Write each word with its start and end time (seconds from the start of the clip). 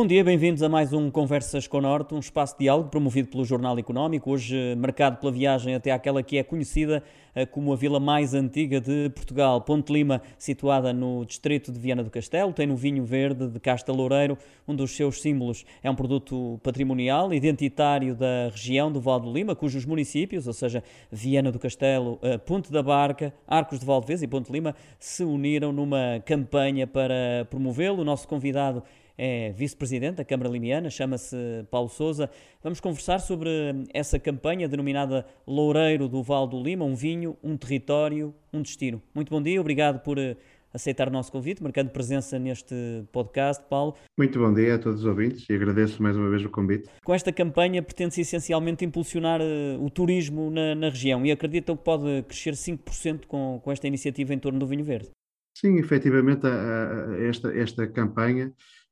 Bom 0.00 0.06
dia, 0.06 0.24
bem-vindos 0.24 0.62
a 0.62 0.68
mais 0.68 0.94
um 0.94 1.10
Conversas 1.10 1.66
com 1.66 1.76
o 1.76 1.80
Norte, 1.82 2.14
um 2.14 2.18
espaço 2.18 2.54
de 2.54 2.60
diálogo 2.60 2.88
promovido 2.88 3.28
pelo 3.28 3.44
Jornal 3.44 3.78
Económico, 3.78 4.30
hoje 4.30 4.74
marcado 4.76 5.18
pela 5.18 5.30
viagem 5.30 5.74
até 5.74 5.90
aquela 5.90 6.22
que 6.22 6.38
é 6.38 6.42
conhecida 6.42 7.02
eh, 7.34 7.44
como 7.44 7.70
a 7.70 7.76
vila 7.76 8.00
mais 8.00 8.32
antiga 8.32 8.80
de 8.80 9.10
Portugal. 9.10 9.60
Ponte 9.60 9.92
Lima, 9.92 10.22
situada 10.38 10.90
no 10.90 11.26
distrito 11.26 11.70
de 11.70 11.78
Viana 11.78 12.02
do 12.02 12.08
Castelo, 12.08 12.50
tem 12.50 12.66
no 12.66 12.76
vinho 12.76 13.04
verde 13.04 13.46
de 13.46 13.60
Casta 13.60 13.92
Loureiro, 13.92 14.38
um 14.66 14.74
dos 14.74 14.92
seus 14.92 15.20
símbolos. 15.20 15.66
É 15.82 15.90
um 15.90 15.94
produto 15.94 16.58
patrimonial, 16.62 17.34
identitário 17.34 18.14
da 18.14 18.48
região 18.50 18.90
do 18.90 19.02
Val 19.02 19.20
do 19.20 19.30
Lima, 19.30 19.54
cujos 19.54 19.84
municípios, 19.84 20.46
ou 20.46 20.54
seja, 20.54 20.82
Viana 21.12 21.52
do 21.52 21.58
Castelo, 21.58 22.18
eh, 22.22 22.38
Ponte 22.38 22.72
da 22.72 22.82
Barca, 22.82 23.34
Arcos 23.46 23.78
de 23.78 23.84
Valdevez 23.84 24.22
e 24.22 24.26
Ponte 24.26 24.50
Lima, 24.50 24.74
se 24.98 25.24
uniram 25.24 25.72
numa 25.72 26.22
campanha 26.24 26.86
para 26.86 27.46
promovê-lo. 27.50 28.00
O 28.00 28.04
nosso 28.04 28.26
convidado 28.26 28.82
é 29.22 29.52
vice-presidente 29.52 30.16
da 30.16 30.24
Câmara 30.24 30.48
Limiana, 30.48 30.88
chama-se 30.88 31.36
Paulo 31.70 31.90
Souza. 31.90 32.30
Vamos 32.62 32.80
conversar 32.80 33.18
sobre 33.18 33.50
essa 33.92 34.18
campanha 34.18 34.66
denominada 34.66 35.26
Loureiro 35.46 36.08
do 36.08 36.22
Val 36.22 36.46
do 36.46 36.58
Lima, 36.58 36.86
um 36.86 36.94
vinho, 36.94 37.36
um 37.42 37.54
território, 37.54 38.34
um 38.50 38.62
destino. 38.62 39.02
Muito 39.14 39.28
bom 39.28 39.42
dia, 39.42 39.60
obrigado 39.60 40.00
por 40.00 40.16
eh, 40.16 40.38
aceitar 40.72 41.06
o 41.08 41.10
nosso 41.10 41.30
convite, 41.30 41.62
marcando 41.62 41.90
presença 41.90 42.38
neste 42.38 42.74
podcast, 43.12 43.62
Paulo. 43.68 43.94
Muito 44.16 44.38
bom 44.38 44.54
dia 44.54 44.76
a 44.76 44.78
todos 44.78 45.00
os 45.00 45.06
ouvintes 45.06 45.44
e 45.50 45.52
agradeço 45.52 46.02
mais 46.02 46.16
uma 46.16 46.30
vez 46.30 46.42
o 46.42 46.48
convite. 46.48 46.88
Com 47.04 47.12
esta 47.12 47.30
campanha 47.30 47.82
pretende-se 47.82 48.22
essencialmente 48.22 48.86
impulsionar 48.86 49.42
uh, 49.42 49.84
o 49.84 49.90
turismo 49.90 50.50
na, 50.50 50.74
na, 50.74 50.88
região 50.88 51.26
e 51.26 51.30
acreditam 51.30 51.76
que 51.76 51.84
pode 51.84 52.22
crescer 52.22 52.54
5% 52.54 53.26
com, 53.26 53.60
com 53.62 53.70
esta 53.70 53.86
iniciativa 53.86 54.32
em 54.32 54.38
torno 54.38 54.58
do 54.58 54.66
vinho 54.66 54.82
verde? 54.82 55.10
Sim, 55.54 55.76
efetivamente 55.76 56.46
a, 56.46 57.10
a, 57.10 57.22
esta, 57.22 57.52
esta 57.54 57.86
campanha 57.86 58.50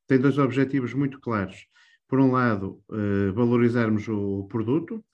tem 0.09 0.19
dois 0.19 0.39
objetivos 0.39 0.95
muito 0.95 1.21
claros. 1.21 1.67
Por 2.09 2.19
um 2.19 2.33
lado, 2.33 2.81
uh, 2.89 3.33
valorizarmos 3.35 4.09
o 4.09 4.49
produto, 4.49 5.05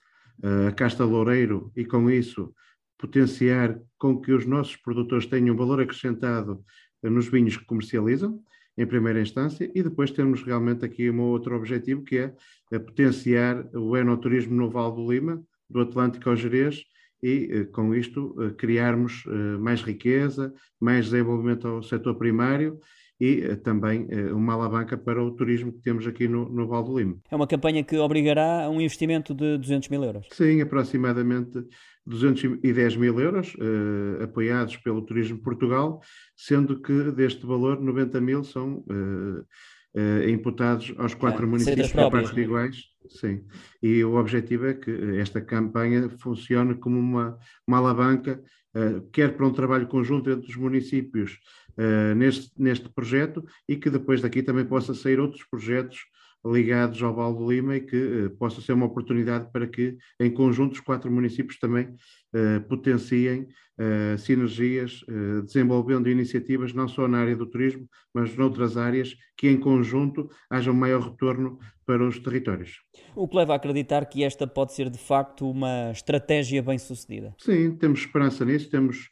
uh, 0.41 0.69
a 0.69 0.71
casta 0.71 1.03
loureiro, 1.03 1.71
e 1.75 1.83
com 1.83 2.09
isso 2.09 2.53
potenciar 2.97 3.77
com 3.97 4.19
que 4.21 4.31
os 4.31 4.45
nossos 4.45 4.77
produtores 4.77 5.25
tenham 5.25 5.55
valor 5.55 5.81
acrescentado 5.81 6.63
uh, 7.03 7.09
nos 7.09 7.27
vinhos 7.27 7.57
que 7.57 7.65
comercializam, 7.65 8.39
em 8.77 8.85
primeira 8.85 9.21
instância, 9.21 9.69
e 9.75 9.83
depois 9.83 10.11
temos 10.11 10.41
realmente 10.43 10.85
aqui 10.85 11.09
um 11.09 11.21
outro 11.21 11.55
objetivo, 11.55 12.03
que 12.03 12.17
é 12.17 12.79
potenciar 12.79 13.65
o 13.73 13.95
enoturismo 13.95 14.53
no 14.53 14.69
Val 14.69 14.93
do 14.93 15.11
Lima, 15.11 15.41
do 15.69 15.81
Atlântico 15.81 16.29
ao 16.29 16.35
Jerez, 16.35 16.83
e 17.23 17.65
com 17.71 17.95
isto 17.95 18.35
criarmos 18.57 19.23
mais 19.61 19.81
riqueza, 19.81 20.53
mais 20.77 21.05
desenvolvimento 21.05 21.65
ao 21.65 21.81
setor 21.81 22.15
primário 22.15 22.77
e 23.19 23.41
eh, 23.41 23.55
também 23.55 24.07
eh, 24.09 24.31
uma 24.33 24.53
alavanca 24.53 24.97
para 24.97 25.23
o 25.23 25.31
turismo 25.31 25.71
que 25.71 25.81
temos 25.81 26.05
aqui 26.05 26.27
no, 26.27 26.49
no 26.49 26.67
Val 26.67 26.83
do 26.83 26.97
Lima. 26.97 27.17
É 27.29 27.35
uma 27.35 27.47
campanha 27.47 27.83
que 27.83 27.97
obrigará 27.97 28.65
a 28.65 28.69
um 28.69 28.81
investimento 28.81 29.33
de 29.33 29.57
200 29.57 29.89
mil 29.89 30.03
euros? 30.03 30.27
Sim, 30.31 30.61
aproximadamente 30.61 31.63
210 32.05 32.97
mil 32.97 33.19
euros, 33.19 33.55
eh, 33.59 34.23
apoiados 34.23 34.77
pelo 34.77 35.01
Turismo 35.01 35.39
Portugal, 35.39 36.01
sendo 36.35 36.81
que 36.81 37.11
deste 37.11 37.45
valor 37.45 37.81
90 37.81 38.21
mil 38.21 38.43
são 38.43 38.83
uh, 38.89 40.29
imputados 40.29 40.93
aos 40.97 41.13
quatro 41.13 41.45
é, 41.45 41.47
municípios 41.47 41.91
por 41.91 42.11
partes 42.11 42.37
iguais. 42.37 42.83
Sim. 43.07 43.43
E 43.81 44.03
o 44.03 44.15
objetivo 44.15 44.67
é 44.67 44.73
que 44.73 44.91
esta 45.19 45.39
campanha 45.39 46.09
funcione 46.09 46.75
como 46.75 46.99
uma, 46.99 47.37
uma 47.65 47.77
alavanca, 47.77 48.43
uh, 48.75 49.01
quer 49.11 49.35
para 49.35 49.47
um 49.47 49.53
trabalho 49.53 49.87
conjunto 49.87 50.29
entre 50.29 50.49
os 50.49 50.55
municípios 50.57 51.39
uh, 51.77 52.15
neste, 52.15 52.51
neste 52.57 52.89
projeto 52.89 53.43
e 53.67 53.75
que 53.75 53.89
depois 53.89 54.21
daqui 54.21 54.41
também 54.43 54.65
possa 54.65 54.93
sair 54.93 55.19
outros 55.19 55.43
projetos 55.43 55.99
ligados 56.45 57.01
ao 57.01 57.13
Val 57.13 57.33
do 57.33 57.51
Lima 57.51 57.75
e 57.75 57.81
que 57.81 57.97
uh, 57.97 58.29
possa 58.37 58.61
ser 58.61 58.73
uma 58.73 58.85
oportunidade 58.85 59.51
para 59.51 59.67
que, 59.67 59.97
em 60.19 60.31
conjunto, 60.31 60.73
os 60.73 60.79
quatro 60.79 61.11
municípios 61.11 61.57
também 61.57 61.87
uh, 61.87 62.61
potenciem 62.67 63.47
uh, 63.79 64.17
sinergias, 64.17 65.03
desenvolvendo 65.43 66.09
iniciativas 66.09 66.73
não 66.73 66.87
só 66.87 67.07
na 67.07 67.19
área 67.19 67.35
do 67.35 67.47
turismo, 67.47 67.87
mas 68.13 68.35
noutras 68.35 68.77
áreas, 68.77 69.15
que 69.35 69.49
em 69.49 69.59
conjunto 69.59 70.29
haja 70.49 70.71
um 70.71 70.75
maior 70.75 71.01
retorno 71.01 71.57
para 71.85 72.07
os 72.07 72.19
territórios. 72.19 72.81
O 73.15 73.27
que 73.27 73.37
leva 73.37 73.53
a 73.53 73.55
acreditar 73.55 74.05
que 74.05 74.23
esta 74.23 74.45
pode 74.47 74.73
ser, 74.73 74.89
de 74.89 74.97
facto, 74.97 75.49
uma 75.49 75.91
estratégia 75.91 76.61
bem 76.61 76.77
sucedida? 76.77 77.35
Sim, 77.37 77.75
temos 77.75 77.99
esperança 77.99 78.45
nisso, 78.45 78.69
temos 78.69 79.09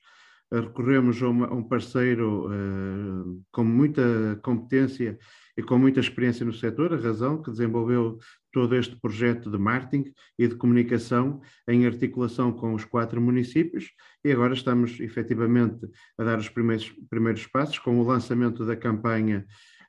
recorremos 0.61 1.21
a, 1.21 1.29
uma, 1.29 1.47
a 1.47 1.53
um 1.53 1.63
parceiro 1.63 2.49
com 3.51 3.63
muita 3.63 4.39
competência 4.43 5.17
e 5.57 5.61
com 5.61 5.77
muita 5.77 5.99
experiência 5.99 6.45
no 6.45 6.53
setor, 6.53 6.93
a 6.93 6.97
Razão, 6.97 7.41
que 7.41 7.51
desenvolveu 7.51 8.17
todo 8.51 8.75
este 8.75 8.95
projeto 8.95 9.49
de 9.49 9.57
marketing 9.57 10.11
e 10.37 10.47
de 10.47 10.55
comunicação 10.55 11.41
em 11.67 11.85
articulação 11.85 12.51
com 12.51 12.73
os 12.73 12.85
quatro 12.85 13.19
municípios. 13.21 13.91
E 14.23 14.31
agora 14.31 14.53
estamos 14.53 14.99
efetivamente 14.99 15.87
a 16.17 16.23
dar 16.23 16.39
os 16.39 16.49
primeiros, 16.49 16.91
primeiros 17.09 17.47
passos 17.47 17.79
com 17.79 17.99
o 17.99 18.03
lançamento 18.03 18.65
da 18.65 18.75
campanha 18.75 19.45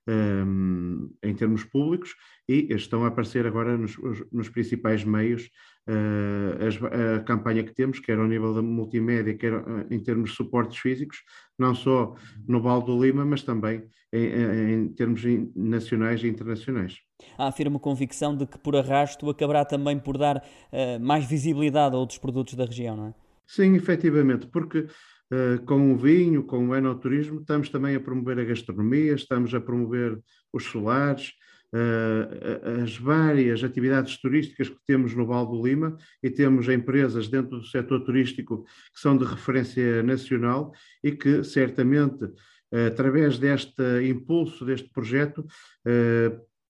um, 0.07 1.11
em 1.23 1.35
termos 1.35 1.65
públicos. 1.65 2.15
E 2.49 2.73
estão 2.75 3.05
a 3.05 3.09
aparecer 3.09 3.47
agora 3.47 3.77
nos, 3.77 3.97
nos 4.31 4.49
principais 4.49 5.05
meios 5.05 5.45
uh, 5.45 5.49
a 5.87 7.21
campanha 7.21 7.63
que 7.63 7.75
temos, 7.75 7.99
quer 7.99 8.19
ao 8.19 8.27
nível 8.27 8.55
da 8.55 8.63
multimédia, 8.63 9.37
quer 9.37 9.53
uh, 9.55 9.87
em 9.91 10.01
termos 10.01 10.31
de 10.31 10.37
suportes 10.37 10.79
físicos, 10.79 11.19
não 11.59 11.75
só 11.75 12.15
no 12.47 12.61
Val 12.61 12.83
do 12.83 13.01
Lima, 13.03 13.25
mas 13.25 13.43
também 13.43 13.83
em, 14.13 14.73
em 14.73 14.89
termos 14.89 15.23
nacionais 15.55 16.23
e 16.23 16.29
internacionais. 16.29 16.97
Há 17.37 17.49
afirma 17.49 17.79
convicção 17.79 18.37
de 18.37 18.47
que 18.47 18.59
por 18.59 18.77
arrasto 18.77 19.29
acabará 19.29 19.65
também 19.65 19.99
por 19.99 20.17
dar 20.17 20.39
uh, 20.39 21.01
mais 21.01 21.25
visibilidade 21.25 21.95
a 21.95 21.99
outros 21.99 22.19
produtos 22.19 22.55
da 22.55 22.65
região, 22.65 22.97
não 22.97 23.07
é? 23.09 23.15
Sim, 23.47 23.75
efetivamente, 23.75 24.47
porque 24.47 24.87
Uh, 25.33 25.59
com 25.65 25.91
o 25.91 25.97
vinho, 25.97 26.45
com 26.45 26.69
o 26.69 26.77
enoturismo, 26.77 27.41
estamos 27.41 27.71
também 27.71 27.97
a 27.97 28.01
promover 28.01 28.39
a 28.39 28.45
gastronomia, 28.45 29.15
estamos 29.15 29.55
a 29.55 29.61
promover 29.61 30.21
os 30.53 30.65
solares, 30.65 31.33
uh, 31.75 32.83
as 32.83 32.97
várias 32.97 33.65
atividades 33.65 34.17
turísticas 34.17 34.69
que 34.69 34.79
temos 34.87 35.15
no 35.15 35.27
Val 35.27 35.47
do 35.47 35.63
Lima 35.63 35.97
e 36.23 36.31
temos 36.31 36.69
empresas 36.69 37.29
dentro 37.29 37.59
do 37.59 37.67
setor 37.67 38.05
turístico 38.05 38.65
que 38.95 39.01
são 39.01 39.17
de 39.17 39.25
referência 39.25 40.03
nacional 40.03 40.73
e 41.03 41.13
que 41.13 41.43
certamente, 41.43 42.25
uh, 42.25 42.87
através 42.87 43.39
deste 43.39 43.83
impulso 44.09 44.65
deste 44.65 44.89
projeto, 44.91 45.45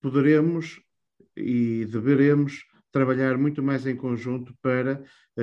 poderemos 0.00 0.80
e 1.36 1.84
deveremos 1.86 2.64
trabalhar 2.92 3.36
muito 3.36 3.62
mais 3.62 3.86
em 3.86 3.96
conjunto 3.96 4.54
para 4.62 5.02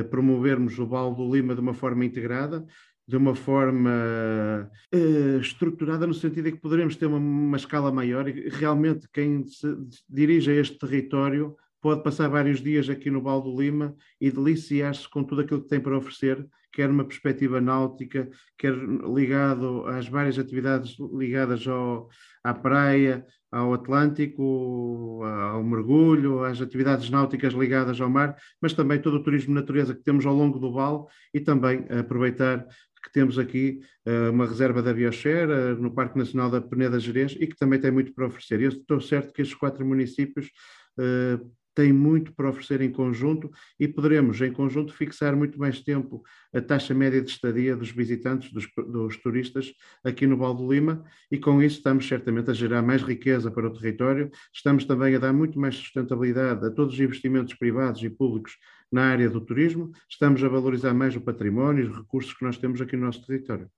promovermos 0.09 0.79
o 0.79 0.85
Val 0.85 1.13
do 1.13 1.29
Lima 1.33 1.53
de 1.53 1.59
uma 1.59 1.73
forma 1.73 2.05
integrada, 2.05 2.66
de 3.11 3.17
uma 3.17 3.35
forma 3.35 4.72
uh, 4.95 5.38
estruturada, 5.41 6.07
no 6.07 6.13
sentido 6.13 6.45
de 6.45 6.53
que 6.53 6.61
poderemos 6.61 6.95
ter 6.95 7.07
uma, 7.07 7.17
uma, 7.17 7.57
escala 7.57 7.91
maior 7.91 8.25
e 8.29 8.47
realmente 8.47 9.05
quem 9.11 9.45
se 9.45 9.67
dirige 10.09 10.49
a 10.49 10.55
este 10.55 10.79
território 10.79 11.53
pode 11.81 12.03
passar 12.03 12.29
vários 12.29 12.61
dias 12.61 12.89
aqui 12.89 13.11
no 13.11 13.21
Val 13.21 13.41
do 13.41 13.59
Lima 13.59 13.94
e 14.19 14.31
deliciar-se 14.31 15.09
com 15.09 15.25
tudo 15.25 15.41
aquilo 15.41 15.61
que 15.61 15.67
tem 15.67 15.81
para 15.81 15.97
oferecer, 15.97 16.47
quer 16.71 16.89
uma 16.89 17.03
perspectiva 17.03 17.59
náutica, 17.59 18.29
quer 18.57 18.73
ligado 18.73 19.85
às 19.88 20.07
várias 20.07 20.39
atividades 20.39 20.95
ligadas 21.11 21.67
ao, 21.67 22.07
à 22.41 22.53
praia, 22.53 23.25
ao 23.51 23.73
Atlântico, 23.73 25.21
ao 25.25 25.61
mergulho, 25.61 26.45
às 26.45 26.61
atividades 26.61 27.09
náuticas 27.09 27.53
ligadas 27.53 28.00
ao 28.00 28.09
mar, 28.09 28.38
mas 28.61 28.73
também 28.73 29.01
todo 29.01 29.16
o 29.16 29.23
turismo 29.23 29.50
de 29.50 29.59
natureza 29.59 29.94
que 29.94 30.03
temos 30.03 30.25
ao 30.25 30.33
longo 30.33 30.57
do 30.57 30.71
Val 30.71 31.09
e 31.33 31.41
também 31.41 31.85
aproveitar 31.89 32.66
que 33.01 33.12
temos 33.12 33.38
aqui 33.39 33.81
uh, 34.06 34.31
uma 34.31 34.45
reserva 34.45 34.81
da 34.81 34.94
biosfera 34.94 35.75
no 35.75 35.94
Parque 35.94 36.18
Nacional 36.18 36.50
da 36.50 36.62
Peneda 36.62 37.00
Gerês 37.00 37.36
e 37.39 37.48
que 37.48 37.56
também 37.56 37.80
tem 37.80 37.92
muito 37.92 38.13
para 38.13 38.27
oferecer. 38.27 38.62
Eu 38.62 38.69
estou 38.69 39.01
certo 39.01 39.33
que 39.33 39.42
estes 39.42 39.57
quatro 39.57 39.86
municípios 39.86 40.51
uh, 41.00 41.51
têm 41.73 41.94
muito 41.94 42.33
para 42.33 42.50
oferecer 42.50 42.81
em 42.81 42.91
conjunto 42.91 43.51
e 43.79 43.88
poderemos, 43.88 44.39
em 44.41 44.51
conjunto, 44.51 44.94
fixar 44.94 45.35
muito 45.35 45.59
mais 45.59 45.81
tempo 45.81 46.23
a 46.53 46.62
taxa 46.62 46.94
média 46.94 47.21
de 47.21 47.29
estadia 47.29 47.75
dos 47.75 47.91
visitantes, 47.91 48.51
dos, 48.51 48.68
dos 48.75 49.18
turistas 49.18 49.73
aqui 50.03 50.27
no 50.27 50.38
Val 50.38 50.53
do 50.53 50.71
Lima 50.71 51.03
e 51.31 51.38
com 51.38 51.62
isso 51.62 51.77
estamos 51.77 52.07
certamente 52.07 52.51
a 52.51 52.53
gerar 52.53 52.81
mais 52.81 53.01
riqueza 53.01 53.50
para 53.50 53.68
o 53.68 53.73
território, 53.73 54.29
estamos 54.53 54.85
também 54.85 55.15
a 55.15 55.19
dar 55.19 55.33
muito 55.33 55.59
mais 55.59 55.75
sustentabilidade 55.75 56.65
a 56.65 56.71
todos 56.71 56.94
os 56.94 57.00
investimentos 57.00 57.53
privados 57.53 58.01
e 58.03 58.09
públicos 58.09 58.57
na 58.91 59.06
área 59.06 59.29
do 59.29 59.39
turismo, 59.39 59.91
estamos 60.09 60.44
a 60.44 60.50
valorizar 60.50 60.94
mais 60.94 61.15
o 61.15 61.21
património 61.21 61.85
e 61.85 61.88
os 61.88 61.97
recursos 61.97 62.33
que 62.33 62.44
nós 62.44 62.57
temos 62.57 62.81
aqui 62.81 62.97
no 62.97 63.06
nosso 63.06 63.25
território. 63.25 63.69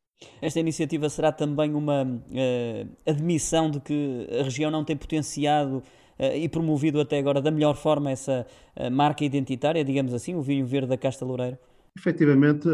Esta 0.42 0.60
iniciativa 0.60 1.10
será 1.10 1.32
também 1.32 1.74
uma 1.74 2.04
uh, 2.04 2.98
admissão 3.06 3.70
de 3.70 3.80
que 3.80 4.28
a 4.40 4.44
região 4.44 4.72
não 4.72 4.84
tem 4.84 4.96
potenciado 4.96 5.84
e 6.20 6.48
promovido 6.50 7.00
até 7.00 7.18
agora 7.18 7.42
da 7.42 7.52
melhor 7.52 7.76
forma 7.76 8.12
essa 8.12 8.46
uh, 8.76 8.92
marca 8.92 9.24
identitária, 9.24 9.84
digamos 9.84 10.14
assim, 10.14 10.36
o 10.36 10.42
vinho 10.42 10.66
verde 10.66 10.90
da 10.90 10.98
Casta 10.98 11.26
Loureiro? 11.26 11.58
Efetivamente, 11.98 12.68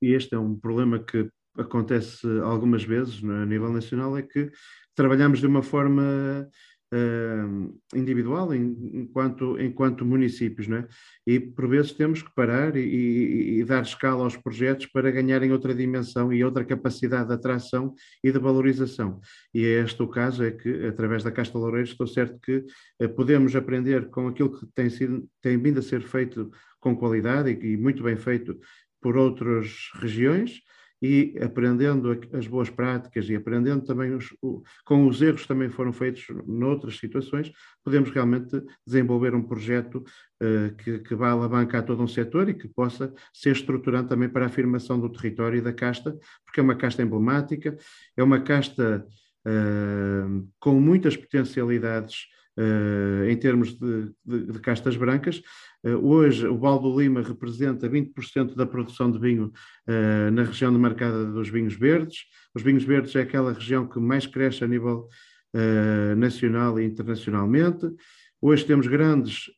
e 0.00 0.12
este 0.12 0.34
é 0.34 0.38
um 0.38 0.54
problema 0.54 0.98
que 0.98 1.28
acontece 1.56 2.26
algumas 2.42 2.84
vezes 2.84 3.22
a 3.24 3.46
nível 3.46 3.70
nacional, 3.70 4.16
é 4.16 4.22
que 4.22 4.50
trabalhamos 4.94 5.40
de 5.40 5.46
uma 5.46 5.62
forma 5.62 6.48
uh, 6.94 7.80
individual 7.94 8.54
enquanto, 8.54 9.60
enquanto 9.60 10.04
municípios, 10.04 10.68
não 10.68 10.78
é? 10.78 10.88
E 11.26 11.40
por 11.40 11.68
vezes 11.68 11.92
temos 11.92 12.22
que 12.22 12.32
parar 12.34 12.76
e, 12.76 13.58
e, 13.58 13.64
dar 13.64 13.82
escala 13.82 14.22
aos 14.22 14.36
projetos 14.36 14.86
para 14.86 15.10
ganharem 15.10 15.50
outra 15.50 15.74
dimensão 15.74 16.32
e 16.32 16.44
outra 16.44 16.64
capacidade 16.64 17.28
de 17.28 17.34
atração 17.34 17.94
e 18.22 18.30
de 18.30 18.38
valorização. 18.38 19.20
E 19.52 19.64
é 19.64 19.82
este 19.82 20.02
o 20.02 20.08
caso, 20.08 20.44
é 20.44 20.50
que 20.50 20.86
através 20.86 21.24
da 21.24 21.32
Casta 21.32 21.58
Loureiro 21.58 21.88
estou 21.88 22.06
certo 22.06 22.38
que 22.40 22.64
uh, 23.02 23.08
podemos 23.14 23.56
aprender 23.56 24.08
com 24.10 24.28
aquilo 24.28 24.58
que 24.58 24.66
tem, 24.74 24.88
sido, 24.88 25.28
tem 25.42 25.58
vindo 25.58 25.80
a 25.80 25.82
ser 25.82 26.02
feito 26.02 26.50
com 26.80 26.96
qualidade 26.96 27.50
e, 27.50 27.72
e 27.72 27.76
muito 27.76 28.02
bem 28.02 28.16
feito 28.16 28.58
por 29.00 29.16
outras 29.16 29.90
regiões, 30.00 30.62
e 31.04 31.36
aprendendo 31.42 32.18
as 32.32 32.46
boas 32.46 32.70
práticas 32.70 33.28
e 33.28 33.36
aprendendo 33.36 33.84
também 33.84 34.14
os, 34.14 34.34
com 34.86 35.06
os 35.06 35.20
erros 35.20 35.42
que 35.42 35.48
também 35.48 35.68
foram 35.68 35.92
feitos 35.92 36.24
noutras 36.46 36.96
situações, 36.96 37.52
podemos 37.84 38.08
realmente 38.10 38.62
desenvolver 38.86 39.34
um 39.34 39.42
projeto 39.42 39.96
uh, 39.96 40.74
que, 40.76 41.00
que 41.00 41.14
vá 41.14 41.32
alavancar 41.32 41.84
todo 41.84 42.02
um 42.02 42.08
setor 42.08 42.48
e 42.48 42.54
que 42.54 42.66
possa 42.66 43.12
ser 43.34 43.50
estruturante 43.50 44.08
também 44.08 44.30
para 44.30 44.44
a 44.44 44.48
afirmação 44.48 44.98
do 44.98 45.10
território 45.10 45.58
e 45.58 45.60
da 45.60 45.74
casta, 45.74 46.18
porque 46.42 46.58
é 46.58 46.62
uma 46.62 46.74
casta 46.74 47.02
emblemática, 47.02 47.76
é 48.16 48.22
uma 48.22 48.40
casta 48.40 49.06
uh, 49.46 50.48
com 50.58 50.80
muitas 50.80 51.18
potencialidades 51.18 52.28
Uh, 52.56 53.28
em 53.28 53.36
termos 53.36 53.76
de, 53.76 54.12
de, 54.24 54.52
de 54.52 54.60
castas 54.60 54.96
brancas. 54.96 55.42
Uh, 55.82 55.96
hoje, 56.06 56.46
o 56.46 56.56
Baldo 56.56 57.00
Lima 57.00 57.20
representa 57.20 57.90
20% 57.90 58.54
da 58.54 58.64
produção 58.64 59.10
de 59.10 59.18
vinho 59.18 59.52
uh, 59.88 60.30
na 60.30 60.44
região 60.44 60.72
demarcada 60.72 61.24
dos 61.24 61.48
vinhos 61.48 61.74
verdes. 61.74 62.18
Os 62.54 62.62
vinhos 62.62 62.84
verdes 62.84 63.12
é 63.16 63.22
aquela 63.22 63.52
região 63.52 63.88
que 63.88 63.98
mais 63.98 64.26
cresce 64.26 64.62
a 64.62 64.68
nível 64.68 65.08
nacional 66.16 66.80
e 66.80 66.84
internacionalmente. 66.84 67.86
Hoje 68.42 68.64
temos 68.64 68.88
grandes 68.88 69.52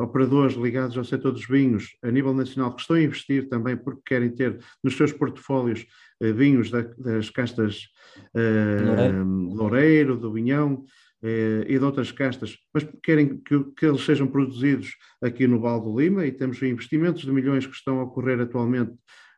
operadores 0.00 0.54
ligados 0.54 0.96
ao 0.96 1.02
setor 1.02 1.32
dos 1.32 1.48
vinhos 1.48 1.96
a 2.00 2.12
nível 2.12 2.32
nacional 2.32 2.72
que 2.72 2.80
estão 2.80 2.94
a 2.94 3.02
investir 3.02 3.48
também 3.48 3.76
porque 3.76 4.02
querem 4.06 4.30
ter 4.30 4.60
nos 4.84 4.96
seus 4.96 5.12
portfólios 5.12 5.84
vinhos 6.20 6.70
da, 6.70 6.82
das 6.96 7.28
castas 7.28 7.88
Loureiro. 8.32 9.24
Loureiro, 9.52 10.16
do 10.16 10.32
Vinhão, 10.32 10.84
eh, 11.22 11.64
e 11.68 11.78
de 11.78 11.84
outras 11.84 12.10
castas, 12.10 12.56
mas 12.72 12.86
querem 13.02 13.38
que, 13.38 13.64
que, 13.76 13.86
eles 13.86 14.04
sejam 14.04 14.26
produzidos 14.26 14.96
aqui 15.22 15.46
no 15.46 15.60
Val 15.60 15.80
do 15.80 15.98
Lima 15.98 16.24
e 16.24 16.32
temos 16.32 16.62
investimentos 16.62 17.22
de 17.22 17.32
milhões 17.32 17.66
que 17.66 17.74
estão 17.74 18.00
a 18.00 18.04
ocorrer 18.04 18.40
atualmente 18.40 18.92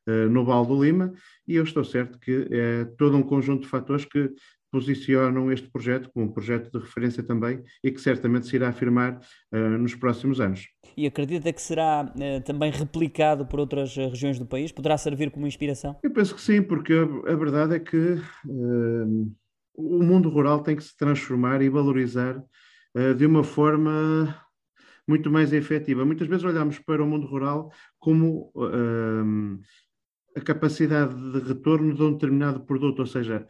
eh, 0.07 0.27
no 0.27 0.45
Val 0.45 0.65
do 0.65 0.83
Lima 0.83 1.13
e 1.47 1.57
eu 1.57 1.65
estou 1.65 1.85
certo 1.85 2.19
que 2.19 2.47
é 2.51 2.85
todo 2.97 3.17
um 3.17 3.23
conjunto 3.23 3.63
de 3.63 3.69
fatores 3.69 4.05
que 4.05 4.33
posicionam 4.73 5.53
este 5.53 5.71
projeto 5.71 6.11
como 6.13 6.27
um 6.27 6.33
projeto 6.33 6.71
de 6.73 6.79
referência 6.79 7.23
também 7.23 7.63
e 7.85 7.91
que 7.91 8.01
certamente 8.01 8.47
se 8.47 8.57
irá 8.57 8.71
afirmar 8.71 9.21
uh, 9.53 9.59
nos 9.79 9.95
próximos 9.95 10.41
anos. 10.41 10.67
E 10.97 11.07
acredita 11.07 11.53
que 11.53 11.61
será 11.61 12.05
uh, 12.05 12.41
também 12.43 12.71
replicado 12.71 13.45
por 13.45 13.61
outras 13.61 13.95
regiões 13.95 14.39
do 14.39 14.47
país? 14.47 14.73
Poderá 14.73 14.97
servir 14.97 15.31
como 15.31 15.47
inspiração? 15.47 15.99
Eu 16.03 16.11
penso 16.11 16.35
que 16.35 16.41
sim, 16.41 16.63
porque 16.63 16.95
a, 16.95 17.33
a 17.33 17.37
verdade 17.37 17.75
é 17.75 17.79
que 17.79 18.15
uh, 18.47 19.33
o 19.75 20.03
mundo 20.03 20.29
rural 20.29 20.63
tem 20.63 20.77
que 20.77 20.85
se 20.85 20.97
transformar 20.97 21.63
e 21.63 21.69
valorizar 21.69 22.39
uh, 22.39 23.15
de 23.15 23.27
uma 23.27 23.45
forma 23.45 24.35
muito 25.07 25.31
mais 25.31 25.53
efetiva. 25.53 26.05
Muitas 26.05 26.29
vezes 26.29 26.45
olhamos 26.45 26.79
para 26.79 27.03
o 27.03 27.07
mundo 27.07 27.27
rural 27.27 27.73
como 27.99 28.53
uh, 28.55 29.61
a 30.37 30.41
capacidade 30.41 31.15
de 31.15 31.41
retorno 31.41 31.95
de 31.95 32.03
um 32.03 32.13
determinado 32.13 32.65
produto, 32.65 33.01
ou 33.01 33.07
seja, 33.07 33.47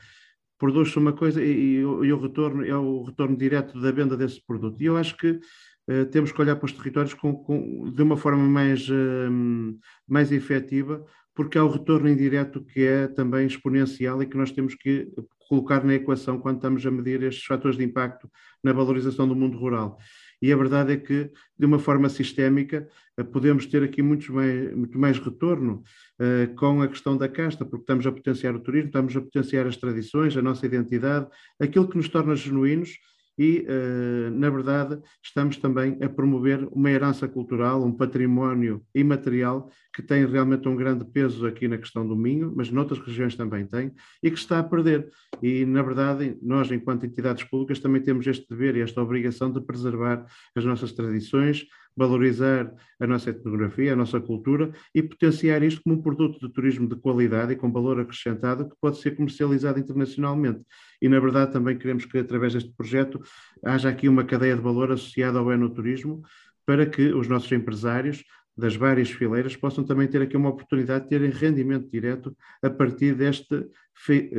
produz-se 0.58 0.98
uma 0.98 1.12
coisa 1.12 1.42
e, 1.42 1.76
e, 1.76 1.84
o, 1.84 2.04
e, 2.04 2.12
o 2.12 2.20
retorno 2.20 2.64
é 2.64 2.76
o 2.76 3.02
retorno 3.02 3.36
direto 3.36 3.80
da 3.80 3.90
venda 3.90 4.16
desse 4.16 4.44
produto. 4.46 4.80
E 4.80 4.86
eu 4.86 4.96
acho 4.96 5.16
que 5.16 5.30
uh, 5.32 6.06
temos 6.10 6.32
que 6.32 6.40
olhar 6.40 6.56
para 6.56 6.66
os 6.66 6.72
territórios 6.72 7.14
com, 7.14 7.34
com, 7.34 7.90
de 7.90 8.02
uma 8.02 8.16
forma 8.16 8.48
mais, 8.48 8.88
uh, 8.88 9.78
mais 10.08 10.32
efetiva, 10.32 11.04
porque 11.34 11.58
há 11.58 11.64
o 11.64 11.70
retorno 11.70 12.08
indireto 12.08 12.64
que 12.64 12.84
é 12.84 13.08
também 13.08 13.46
exponencial 13.46 14.22
e 14.22 14.26
que 14.26 14.36
nós 14.36 14.50
temos 14.52 14.74
que 14.74 15.08
colocar 15.52 15.84
na 15.84 15.92
equação 15.92 16.38
quando 16.38 16.56
estamos 16.56 16.86
a 16.86 16.90
medir 16.90 17.22
estes 17.22 17.44
fatores 17.44 17.76
de 17.76 17.84
impacto 17.84 18.26
na 18.64 18.72
valorização 18.72 19.28
do 19.28 19.36
mundo 19.36 19.58
rural. 19.58 19.98
E 20.40 20.50
a 20.50 20.56
verdade 20.56 20.94
é 20.94 20.96
que, 20.96 21.30
de 21.58 21.66
uma 21.66 21.78
forma 21.78 22.08
sistémica, 22.08 22.88
eh, 23.18 23.22
podemos 23.22 23.66
ter 23.66 23.82
aqui 23.82 24.00
muito 24.00 24.32
mais, 24.32 24.74
muito 24.74 24.98
mais 24.98 25.18
retorno 25.18 25.82
uh, 26.18 26.54
com 26.56 26.80
a 26.80 26.88
questão 26.88 27.18
da 27.18 27.28
casta, 27.28 27.66
porque 27.66 27.82
estamos 27.82 28.06
a 28.06 28.12
potenciar 28.12 28.56
o 28.56 28.60
turismo, 28.60 28.86
estamos 28.86 29.14
a 29.14 29.20
potenciar 29.20 29.66
as 29.66 29.76
tradições, 29.76 30.34
a 30.38 30.42
nossa 30.42 30.64
identidade, 30.64 31.28
aquilo 31.60 31.86
que 31.86 31.98
nos 31.98 32.08
torna 32.08 32.34
genuínos 32.34 32.96
e, 33.42 33.66
uh, 33.68 34.30
na 34.30 34.48
verdade, 34.48 35.02
estamos 35.20 35.56
também 35.56 35.98
a 36.00 36.08
promover 36.08 36.68
uma 36.70 36.88
herança 36.88 37.26
cultural, 37.26 37.84
um 37.84 37.90
património 37.90 38.80
imaterial 38.94 39.68
que 39.92 40.00
tem 40.00 40.24
realmente 40.24 40.68
um 40.68 40.76
grande 40.76 41.04
peso 41.04 41.44
aqui 41.44 41.66
na 41.66 41.76
questão 41.76 42.06
do 42.06 42.14
Minho, 42.14 42.52
mas 42.54 42.70
noutras 42.70 43.00
regiões 43.00 43.34
também 43.34 43.66
tem, 43.66 43.90
e 44.22 44.30
que 44.30 44.38
está 44.38 44.60
a 44.60 44.62
perder. 44.62 45.10
E, 45.42 45.66
na 45.66 45.82
verdade, 45.82 46.38
nós, 46.40 46.70
enquanto 46.70 47.04
entidades 47.04 47.42
públicas, 47.42 47.80
também 47.80 48.00
temos 48.00 48.24
este 48.28 48.46
dever 48.48 48.76
e 48.76 48.80
esta 48.80 49.02
obrigação 49.02 49.50
de 49.50 49.60
preservar 49.60 50.24
as 50.54 50.64
nossas 50.64 50.92
tradições, 50.92 51.66
valorizar 51.96 52.72
a 53.00 53.06
nossa 53.06 53.30
etnografia, 53.30 53.92
a 53.92 53.96
nossa 53.96 54.20
cultura 54.20 54.72
e 54.94 55.02
potenciar 55.02 55.62
isto 55.62 55.82
como 55.82 55.96
um 55.96 56.02
produto 56.02 56.38
de 56.40 56.52
turismo 56.52 56.88
de 56.88 56.96
qualidade 56.96 57.52
e 57.52 57.56
com 57.56 57.70
valor 57.72 58.00
acrescentado 58.00 58.68
que 58.68 58.76
pode 58.80 58.98
ser 58.98 59.16
comercializado 59.16 59.78
internacionalmente. 59.78 60.60
E, 61.00 61.08
na 61.08 61.20
verdade, 61.20 61.52
também 61.52 61.76
queremos 61.76 62.04
que, 62.04 62.18
através 62.18 62.54
deste 62.54 62.72
projeto, 62.72 63.20
haja 63.64 63.88
aqui 63.88 64.08
uma 64.08 64.24
cadeia 64.24 64.56
de 64.56 64.62
valor 64.62 64.90
associada 64.92 65.38
ao 65.38 65.52
enoturismo 65.52 66.22
para 66.64 66.86
que 66.86 67.12
os 67.12 67.28
nossos 67.28 67.50
empresários 67.50 68.22
das 68.56 68.76
várias 68.76 69.10
fileiras 69.10 69.56
possam 69.56 69.82
também 69.82 70.06
ter 70.06 70.20
aqui 70.20 70.36
uma 70.36 70.50
oportunidade 70.50 71.04
de 71.04 71.10
terem 71.10 71.30
rendimento 71.30 71.90
direto 71.90 72.36
a 72.62 72.68
partir 72.68 73.14
deste, 73.14 73.66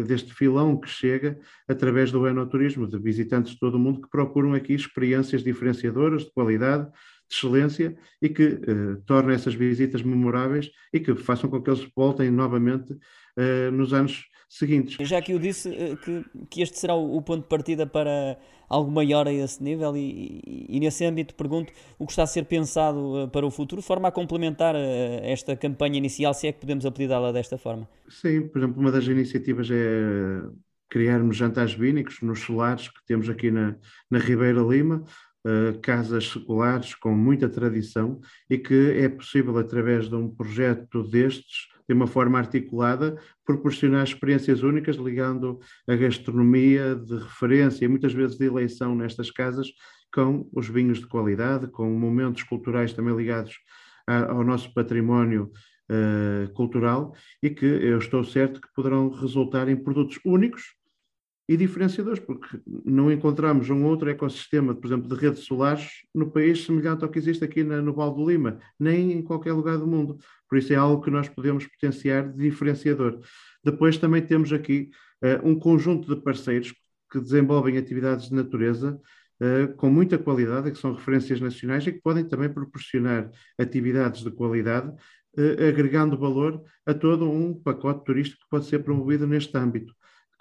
deste 0.05 0.33
filão 0.33 0.79
que 0.79 0.87
chega 0.87 1.39
através 1.67 2.11
do 2.11 2.27
enoturismo, 2.27 2.87
de 2.87 2.99
visitantes 2.99 3.53
de 3.53 3.59
todo 3.59 3.75
o 3.75 3.79
mundo 3.79 4.01
que 4.01 4.09
procuram 4.09 4.53
aqui 4.53 4.73
experiências 4.73 5.43
diferenciadoras, 5.43 6.25
de 6.25 6.31
qualidade, 6.31 6.89
de 7.29 7.35
excelência 7.35 7.95
e 8.21 8.29
que 8.29 8.43
uh, 8.45 9.01
tornem 9.05 9.35
essas 9.35 9.55
visitas 9.55 10.01
memoráveis 10.01 10.69
e 10.91 10.99
que 10.99 11.15
façam 11.15 11.49
com 11.49 11.61
que 11.61 11.69
eles 11.69 11.87
voltem 11.95 12.29
novamente 12.29 12.93
uh, 12.93 13.71
nos 13.71 13.93
anos 13.93 14.25
seguintes. 14.49 15.07
Já 15.07 15.21
que 15.21 15.31
eu 15.31 15.39
disse 15.39 15.69
uh, 15.69 15.97
que, 15.97 16.25
que 16.49 16.61
este 16.61 16.77
será 16.77 16.93
o, 16.93 17.17
o, 17.17 17.21
ponto 17.21 17.43
de 17.43 17.47
partida 17.47 17.87
para 17.87 18.37
algo 18.69 18.91
maior 18.91 19.27
a 19.27 19.33
esse 19.33 19.61
nível 19.63 19.95
e, 19.97 20.41
e, 20.45 20.77
e, 20.77 20.79
nesse 20.79 21.05
âmbito 21.05 21.35
pergunto 21.35 21.71
o 21.97 22.05
que 22.05 22.11
está 22.11 22.23
a 22.23 22.27
ser 22.27 22.45
pensado 22.45 23.29
para 23.31 23.45
o 23.45 23.51
futuro, 23.51 23.81
de 23.81 23.87
forma 23.87 24.07
a 24.07 24.11
complementar 24.11 24.75
esta 24.75 25.55
campanha 25.55 25.97
inicial, 25.97 26.33
se 26.33 26.47
é 26.47 26.51
que 26.51 26.59
podemos 26.59 26.85
apelidá-la 26.85 27.31
desta 27.31 27.57
forma. 27.57 27.87
Sim, 28.09 28.47
por 28.47 28.59
exemplo, 28.59 28.79
uma 28.79 28.91
das 28.91 29.05
iniciativas 29.05 29.69
é 29.71 30.41
criarmos 30.93 31.37
jantares 31.37 31.73
vínicos 31.73 32.21
nos 32.21 32.41
solares 32.41 32.87
que 32.87 33.03
temos 33.07 33.27
aqui 33.27 33.49
na, 33.49 33.75
na 34.11 34.19
Ribeira 34.19 34.61
Lima, 34.61 35.03
uh, 35.45 35.79
casas 35.79 36.29
seculares 36.29 36.95
com 36.95 37.11
muita 37.11 37.49
tradição 37.49 38.19
e 38.49 38.57
que 38.57 38.91
é 38.97 39.09
possível, 39.09 39.57
através 39.57 40.09
de 40.09 40.15
um 40.15 40.29
projeto 40.29 41.03
destes, 41.03 41.67
de 41.87 41.93
uma 41.93 42.07
forma 42.07 42.37
articulada, 42.37 43.17
proporcionar 43.45 44.03
experiências 44.03 44.63
únicas, 44.63 44.95
ligando 44.95 45.59
a 45.87 45.95
gastronomia 45.95 46.95
de 46.95 47.17
referência 47.17 47.85
e 47.85 47.87
muitas 47.87 48.13
vezes 48.13 48.37
de 48.37 48.45
eleição 48.45 48.95
nestas 48.95 49.29
casas 49.29 49.67
com 50.13 50.47
os 50.53 50.69
vinhos 50.69 50.99
de 50.99 51.07
qualidade, 51.07 51.67
com 51.67 51.89
momentos 51.89 52.43
culturais 52.43 52.93
também 52.93 53.15
ligados 53.15 53.55
a, 54.07 54.31
ao 54.31 54.43
nosso 54.43 54.73
património 54.73 55.51
uh, 55.89 56.53
cultural 56.53 57.13
e 57.41 57.49
que 57.49 57.65
eu 57.65 57.97
estou 57.97 58.23
certo 58.23 58.61
que 58.61 58.67
poderão 58.75 59.09
resultar 59.09 59.67
em 59.67 59.75
produtos 59.75 60.19
únicos 60.23 60.75
e 61.47 61.57
diferenciadores, 61.57 62.19
porque 62.19 62.59
não 62.85 63.11
encontramos 63.11 63.69
um 63.69 63.83
outro 63.85 64.09
ecossistema, 64.09 64.73
por 64.73 64.87
exemplo, 64.87 65.09
de 65.09 65.21
redes 65.21 65.43
solares 65.43 65.89
no 66.15 66.31
país 66.31 66.63
semelhante 66.63 67.03
ao 67.03 67.09
que 67.09 67.19
existe 67.19 67.43
aqui 67.43 67.63
na, 67.63 67.81
no 67.81 67.93
Val 67.93 68.13
do 68.13 68.29
Lima, 68.29 68.59
nem 68.79 69.11
em 69.11 69.21
qualquer 69.21 69.51
lugar 69.51 69.77
do 69.77 69.85
mundo. 69.85 70.17
Por 70.47 70.57
isso 70.57 70.71
é 70.71 70.77
algo 70.77 71.03
que 71.03 71.11
nós 71.11 71.27
podemos 71.27 71.67
potenciar 71.67 72.31
de 72.31 72.49
diferenciador. 72.49 73.19
Depois 73.63 73.97
também 73.97 74.21
temos 74.21 74.53
aqui 74.53 74.89
uh, 75.21 75.47
um 75.47 75.57
conjunto 75.59 76.15
de 76.15 76.21
parceiros 76.21 76.73
que 77.11 77.19
desenvolvem 77.19 77.77
atividades 77.77 78.29
de 78.29 78.35
natureza 78.35 78.99
uh, 79.41 79.75
com 79.75 79.89
muita 79.89 80.17
qualidade, 80.17 80.71
que 80.71 80.77
são 80.77 80.93
referências 80.93 81.41
nacionais 81.41 81.85
e 81.85 81.91
que 81.91 82.01
podem 82.01 82.23
também 82.23 82.49
proporcionar 82.49 83.29
atividades 83.59 84.23
de 84.23 84.31
qualidade, 84.31 84.87
uh, 84.87 85.67
agregando 85.67 86.17
valor 86.17 86.63
a 86.85 86.93
todo 86.93 87.29
um 87.29 87.53
pacote 87.53 88.05
turístico 88.05 88.43
que 88.43 88.49
pode 88.49 88.65
ser 88.65 88.79
promovido 88.79 89.27
neste 89.27 89.57
âmbito 89.57 89.93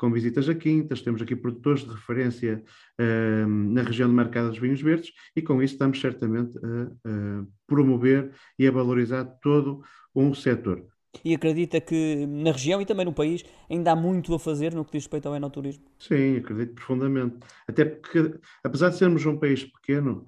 com 0.02 0.11
visitas 0.11 0.49
a 0.49 0.54
quintas, 0.56 1.00
temos 1.00 1.23
aqui 1.23 1.37
produtores 1.37 1.85
de 1.85 1.90
referência 1.90 2.64
uh, 3.00 3.47
na 3.47 3.82
região 3.82 4.09
de 4.09 4.14
Marcada 4.16 4.49
dos 4.49 4.59
Vinhos 4.59 4.82
Verdes 4.82 5.12
e 5.37 5.40
com 5.40 5.62
isso 5.62 5.75
estamos 5.75 6.00
certamente 6.00 6.59
a, 6.59 7.09
a 7.09 7.44
promover 7.68 8.32
e 8.59 8.66
a 8.66 8.73
valorizar 8.73 9.25
todo 9.40 9.80
um 10.12 10.35
setor. 10.35 10.85
E 11.25 11.32
acredita 11.32 11.80
que 11.80 12.26
na 12.26 12.50
região 12.50 12.82
e 12.82 12.85
também 12.85 13.06
no 13.06 13.12
país 13.12 13.44
ainda 13.71 13.92
há 13.92 13.97
muito 13.97 14.35
a 14.35 14.40
fazer 14.40 14.75
no 14.75 14.85
que 14.85 14.90
diz 14.90 15.04
respeito 15.04 15.28
ao 15.28 15.37
enoturismo? 15.37 15.85
Sim, 16.00 16.38
acredito 16.38 16.75
profundamente. 16.75 17.37
Até 17.68 17.85
porque, 17.85 18.40
apesar 18.64 18.88
de 18.88 18.97
sermos 18.97 19.25
um 19.25 19.38
país 19.38 19.62
pequeno 19.62 20.26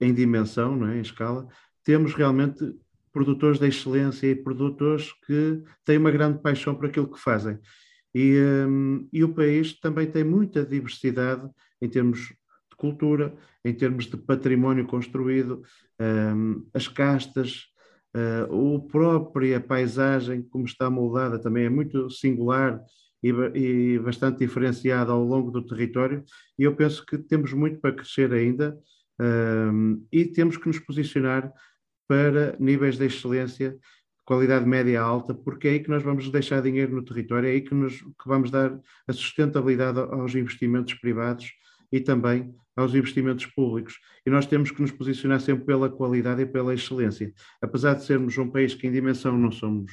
em 0.00 0.14
dimensão, 0.14 0.74
não 0.74 0.88
é? 0.88 0.96
em 0.96 1.02
escala, 1.02 1.46
temos 1.84 2.14
realmente 2.14 2.74
produtores 3.12 3.58
de 3.58 3.68
excelência 3.68 4.28
e 4.28 4.34
produtores 4.34 5.12
que 5.26 5.62
têm 5.84 5.98
uma 5.98 6.10
grande 6.10 6.38
paixão 6.38 6.74
por 6.74 6.86
aquilo 6.86 7.12
que 7.12 7.20
fazem. 7.20 7.58
E, 8.18 8.40
um, 8.66 9.06
e 9.12 9.22
o 9.22 9.34
país 9.34 9.78
também 9.78 10.06
tem 10.06 10.24
muita 10.24 10.64
diversidade 10.64 11.46
em 11.82 11.86
termos 11.86 12.20
de 12.20 12.74
cultura, 12.74 13.36
em 13.62 13.74
termos 13.74 14.06
de 14.06 14.16
património 14.16 14.86
construído, 14.86 15.60
um, 16.00 16.66
as 16.72 16.88
castas, 16.88 17.66
uh, 18.16 18.76
a 18.76 18.80
própria 18.90 19.60
paisagem, 19.60 20.40
como 20.40 20.64
está 20.64 20.88
moldada, 20.88 21.38
também 21.38 21.66
é 21.66 21.68
muito 21.68 22.08
singular 22.08 22.80
e, 23.22 23.28
e 23.54 23.98
bastante 23.98 24.38
diferenciada 24.38 25.12
ao 25.12 25.22
longo 25.22 25.50
do 25.50 25.60
território. 25.66 26.24
E 26.58 26.62
eu 26.62 26.74
penso 26.74 27.04
que 27.04 27.18
temos 27.18 27.52
muito 27.52 27.82
para 27.82 27.92
crescer 27.92 28.32
ainda 28.32 28.78
um, 29.20 30.02
e 30.10 30.24
temos 30.24 30.56
que 30.56 30.68
nos 30.68 30.78
posicionar 30.78 31.52
para 32.08 32.56
níveis 32.58 32.96
de 32.96 33.04
excelência 33.04 33.76
qualidade 34.26 34.66
média 34.66 35.00
alta, 35.00 35.32
porque 35.32 35.68
é 35.68 35.70
aí 35.70 35.80
que 35.80 35.88
nós 35.88 36.02
vamos 36.02 36.28
deixar 36.28 36.60
dinheiro 36.60 36.92
no 36.92 37.02
território, 37.02 37.48
é 37.48 37.52
aí 37.52 37.60
que, 37.60 37.72
nos, 37.72 37.94
que 38.00 38.26
vamos 38.26 38.50
dar 38.50 38.76
a 39.06 39.12
sustentabilidade 39.12 40.00
aos 40.00 40.34
investimentos 40.34 40.94
privados 40.94 41.52
e 41.92 42.00
também 42.00 42.52
aos 42.76 42.92
investimentos 42.92 43.46
públicos. 43.46 43.98
E 44.26 44.30
nós 44.30 44.44
temos 44.44 44.72
que 44.72 44.82
nos 44.82 44.90
posicionar 44.90 45.40
sempre 45.40 45.64
pela 45.64 45.88
qualidade 45.88 46.42
e 46.42 46.46
pela 46.46 46.74
excelência. 46.74 47.32
Apesar 47.62 47.94
de 47.94 48.04
sermos 48.04 48.36
um 48.36 48.50
país 48.50 48.74
que 48.74 48.88
em 48.88 48.92
dimensão 48.92 49.38
não 49.38 49.52
somos 49.52 49.92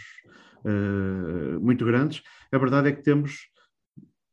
uh, 0.65 1.59
muito 1.61 1.85
grandes, 1.85 2.23
a 2.51 2.57
verdade 2.57 2.89
é 2.89 2.91
que 2.91 3.03
temos 3.03 3.47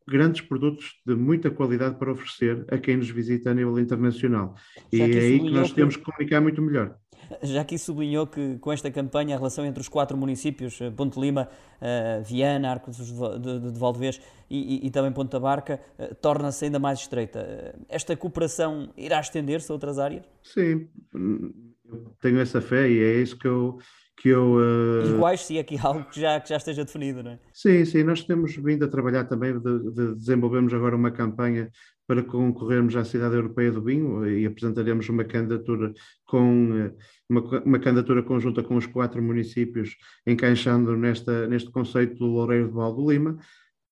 grandes 0.09 0.41
produtos 0.41 0.95
de 1.07 1.15
muita 1.15 1.51
qualidade 1.51 1.97
para 1.99 2.11
oferecer 2.11 2.65
a 2.69 2.79
quem 2.79 2.97
nos 2.97 3.11
visita 3.11 3.51
a 3.51 3.55
nível 3.55 3.79
internacional. 3.79 4.57
e 4.91 5.01
é 5.01 5.05
aí 5.05 5.39
que 5.39 5.51
nós 5.51 5.73
temos 5.73 5.97
que 5.97 6.03
comunicar 6.03 6.41
muito 6.41 6.61
melhor 6.63 6.97
já 7.43 7.61
aqui 7.61 7.79
sublinhou 7.79 8.27
que 8.27 8.59
com 8.59 8.73
esta 8.73 8.91
campanha 8.91 9.35
a 9.35 9.39
relação 9.39 9.65
entre 9.65 9.81
os 9.81 9.89
quatro 9.89 10.17
municípios, 10.17 10.81
eh, 10.81 10.91
Ponte 10.91 11.19
Lima, 11.19 11.49
uh, 11.81 12.23
Viana, 12.25 12.71
Arco 12.71 12.91
de, 12.91 13.03
de, 13.03 13.73
de 13.73 13.79
Valdevez 13.79 14.21
e, 14.49 14.85
e, 14.85 14.87
e, 14.87 14.91
também 14.91 15.13
Ponta 15.13 15.39
Barca, 15.39 15.81
uh, 15.99 16.15
torna-se 16.17 16.65
ainda 16.65 16.79
mais 16.79 17.01
estreita. 17.01 17.75
Esta 17.89 18.17
cooperação 18.17 18.93
irá 18.97 19.21
estender-se 19.21 19.71
a 19.71 19.75
outras 19.75 19.99
áreas? 19.99 20.25
Sim, 20.43 20.89
eu 21.15 22.15
tenho 22.21 22.41
essa 22.41 22.61
fé 22.61 22.89
e 22.89 22.99
é 23.01 23.21
isso 23.21 23.39
que 23.39 23.47
eu, 23.47 23.79
que 24.21 24.29
eu. 24.29 24.57
Uh... 24.57 25.17
Iguais, 25.17 25.41
se 25.41 25.59
aqui 25.59 25.79
algo 25.83 26.05
que 26.05 26.21
já, 26.21 26.39
que 26.39 26.51
já 26.51 26.59
esteja 26.59 26.85
definido, 26.85 27.23
não 27.23 27.33
é? 27.33 27.39
Sim, 27.55 27.85
sim, 27.87 28.03
nós 28.05 28.23
temos 28.23 28.55
vindo 28.55 28.85
a 28.85 28.89
trabalhar 28.89 29.25
também, 29.25 29.59
de, 29.59 29.91
de 29.91 30.15
desenvolvemos 30.15 30.75
agora 30.75 30.95
uma 30.95 31.11
campanha 31.11 31.71
para 32.07 32.23
concorrermos 32.23 32.95
à 32.97 33.05
Cidade 33.05 33.37
Europeia 33.37 33.73
do 33.73 33.83
Vinho 33.83 34.29
e 34.29 34.45
apresentaremos 34.45 35.09
uma 35.09 35.25
candidatura 35.25 35.95
com 36.27 36.77
eh, 36.77 36.93
uma, 37.29 37.41
uma 37.61 37.79
candidatura 37.79 38.23
conjunta 38.23 38.63
com 38.65 38.77
os 38.77 38.85
quatro 38.85 39.23
municípios, 39.23 39.97
encaixando 40.27 40.97
nesta, 40.97 41.47
neste 41.47 41.71
conceito 41.71 42.17
do 42.19 42.27
Loureiro 42.27 42.67
de 42.67 42.75
Valdo 42.75 43.11
Lima. 43.11 43.39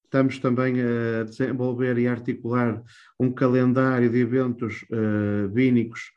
Estamos 0.05 0.39
também 0.41 0.77
a 0.81 1.25
desenvolver 1.25 1.97
e 1.97 2.09
articular 2.09 2.83
um 3.21 3.31
calendário 3.31 4.11
de 4.11 4.19
eventos 4.19 4.85
uh, 4.91 5.49
vínicos 5.51 6.11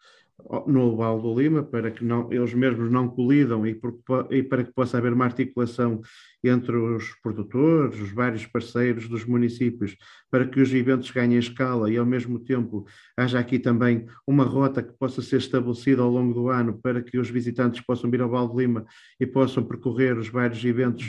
no 0.67 0.95
Val 0.95 1.21
do 1.21 1.39
Lima, 1.39 1.63
para 1.63 1.91
que 1.91 2.03
não, 2.03 2.31
eles 2.31 2.53
mesmos 2.53 2.91
não 2.91 3.07
colidam 3.07 3.65
e, 3.65 3.74
por, 3.74 3.98
e, 4.29 4.43
para 4.43 4.63
que 4.63 4.74
possa 4.74 4.98
haver 4.98 5.13
uma 5.13 5.25
articulação 5.25 6.01
entre 6.43 6.75
os 6.75 7.13
produtores, 7.21 8.00
os 8.00 8.12
vários 8.12 8.45
parceiros 8.45 9.07
dos 9.07 9.25
municípios, 9.25 9.95
para 10.29 10.48
que 10.48 10.60
os 10.60 10.74
eventos 10.74 11.12
ganhem 11.12 11.38
escala 11.38 11.91
e, 11.91 11.98
ao 11.98 12.05
mesmo 12.05 12.39
tempo, 12.39 12.86
haja 13.15 13.39
aqui 13.39 13.60
também 13.60 14.05
uma 14.25 14.43
rota 14.43 14.81
que 14.81 14.93
possa 14.98 15.21
ser 15.21 15.38
estabelecida 15.38 16.01
ao 16.01 16.10
longo 16.10 16.33
do 16.33 16.50
ano 16.50 16.79
para 16.81 17.01
que 17.01 17.17
os 17.17 17.29
visitantes 17.29 17.81
possam 17.81 18.10
vir 18.10 18.21
ao 18.21 18.29
Val 18.29 18.48
do 18.48 18.60
Lima 18.60 18.86
e 19.19 19.25
possam 19.25 19.63
percorrer 19.63 20.17
os 20.17 20.29
vários 20.29 20.63
eventos, 20.65 21.07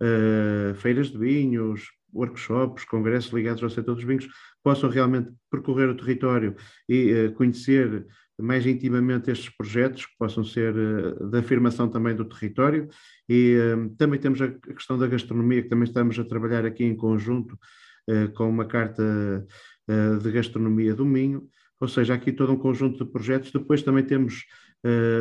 uh, 0.00 0.74
feiras 0.76 1.10
de 1.10 1.18
vinhos, 1.18 1.88
workshops, 2.12 2.84
congressos 2.84 3.32
ligados 3.32 3.62
ao 3.62 3.70
setor 3.70 3.94
dos 3.94 4.04
vinhos, 4.04 4.26
possam 4.62 4.90
realmente 4.90 5.30
percorrer 5.50 5.88
o 5.88 5.96
território 5.96 6.54
e 6.88 7.26
uh, 7.26 7.32
conhecer 7.34 8.06
mais 8.40 8.66
intimamente 8.66 9.30
estes 9.30 9.48
projetos, 9.48 10.06
que 10.06 10.12
possam 10.18 10.44
ser 10.44 10.74
uh, 10.74 11.30
de 11.30 11.38
afirmação 11.38 11.88
também 11.88 12.14
do 12.14 12.24
território. 12.24 12.88
E 13.28 13.56
uh, 13.56 13.90
também 13.96 14.18
temos 14.18 14.40
a 14.40 14.48
questão 14.48 14.98
da 14.98 15.06
gastronomia, 15.06 15.62
que 15.62 15.68
também 15.68 15.84
estamos 15.84 16.18
a 16.18 16.24
trabalhar 16.24 16.64
aqui 16.64 16.84
em 16.84 16.96
conjunto 16.96 17.58
uh, 18.08 18.32
com 18.34 18.48
uma 18.48 18.64
carta 18.64 19.46
de 20.22 20.30
gastronomia 20.30 20.94
do 20.94 21.04
Minho, 21.04 21.48
ou 21.80 21.88
seja, 21.88 22.14
aqui 22.14 22.30
todo 22.30 22.52
um 22.52 22.56
conjunto 22.56 23.04
de 23.04 23.10
projetos. 23.10 23.50
Depois 23.50 23.82
também 23.82 24.04
temos 24.04 24.44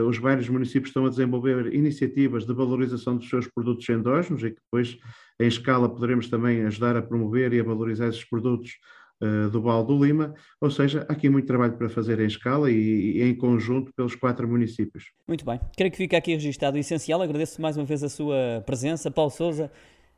os 0.07 0.19
vários 0.19 0.47
municípios 0.47 0.89
estão 0.89 1.07
a 1.07 1.09
desenvolver 1.09 1.73
iniciativas 1.73 2.45
de 2.45 2.53
valorização 2.53 3.17
dos 3.17 3.27
seus 3.27 3.47
produtos 3.47 3.89
endógenos 3.89 4.43
e 4.43 4.51
que 4.51 4.61
depois, 4.61 4.95
em 5.39 5.47
escala, 5.47 5.89
poderemos 5.89 6.29
também 6.29 6.61
ajudar 6.67 6.95
a 6.95 7.01
promover 7.01 7.51
e 7.51 7.59
a 7.59 7.63
valorizar 7.63 8.09
esses 8.09 8.23
produtos 8.23 8.73
uh, 9.21 9.49
do 9.49 9.61
Val 9.61 9.83
do 9.83 10.03
Lima, 10.03 10.33
ou 10.61 10.69
seja, 10.69 11.05
há 11.09 11.13
aqui 11.13 11.29
muito 11.29 11.47
trabalho 11.47 11.77
para 11.77 11.89
fazer 11.89 12.19
em 12.19 12.27
escala 12.27 12.69
e, 12.71 13.17
e, 13.17 13.23
em 13.23 13.35
conjunto 13.35 13.93
pelos 13.93 14.15
quatro 14.15 14.47
municípios. 14.47 15.11
Muito 15.27 15.45
bem, 15.45 15.59
quero 15.75 15.91
que 15.91 15.97
fique 15.97 16.15
aqui 16.15 16.33
registado 16.33 16.77
o 16.77 16.79
essencial, 16.79 17.21
agradeço 17.21 17.61
mais 17.61 17.77
uma 17.77 17.85
vez 17.85 18.03
a 18.03 18.09
sua 18.09 18.63
presença, 18.65 19.09
Paulo 19.11 19.31
Souza, 19.31 19.71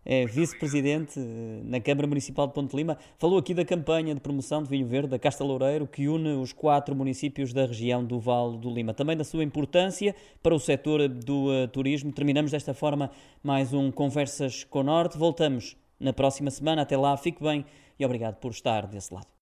é 0.03 0.25
vice-presidente 0.25 1.19
eh, 1.19 1.61
na 1.63 1.79
Câmara 1.79 2.07
Municipal 2.07 2.47
de 2.47 2.53
Ponte 2.53 2.75
Lima. 2.75 2.97
Falou 3.19 3.37
aqui 3.37 3.53
da 3.53 3.63
campanha 3.63 4.15
de 4.15 4.19
promoção 4.19 4.63
de 4.63 4.69
vinho 4.69 4.87
verde 4.87 5.09
da 5.09 5.19
Casta 5.19 5.43
Loureiro, 5.43 5.85
que 5.85 6.07
une 6.07 6.33
os 6.33 6.51
quatro 6.51 6.95
municípios 6.95 7.53
da 7.53 7.67
região 7.67 8.03
do 8.03 8.19
Vale 8.19 8.57
do 8.57 8.69
Lima. 8.69 8.93
Também 8.93 9.15
da 9.15 9.23
sua 9.23 9.43
importância 9.43 10.15
para 10.41 10.55
o 10.55 10.59
setor 10.59 11.07
do 11.07 11.49
uh, 11.49 11.67
turismo. 11.67 12.11
Terminamos 12.11 12.51
desta 12.51 12.73
forma 12.73 13.11
mais 13.43 13.73
um 13.73 13.91
Conversas 13.91 14.63
com 14.63 14.81
Norte. 14.81 15.19
Voltamos 15.19 15.77
na 15.99 16.11
próxima 16.11 16.49
semana. 16.49 16.81
Até 16.81 16.97
lá, 16.97 17.15
fique 17.15 17.43
bem 17.43 17.63
e 18.01 18.05
obrigado 18.05 18.37
por 18.37 18.51
estar 18.51 18.87
desse 18.87 19.13
lado. 19.13 19.40